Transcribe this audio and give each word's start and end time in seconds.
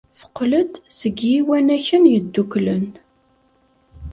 Teqqel-d 0.19 0.73
seg 0.99 1.15
Yiwanaken 1.31 2.03
Yeddukklen. 2.13 2.85